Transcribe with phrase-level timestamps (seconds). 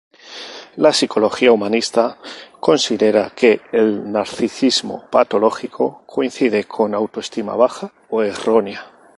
[0.77, 2.17] La psicología humanista
[2.59, 8.83] considera que el narcisismo patológico coincide con autoestima baja o errónea.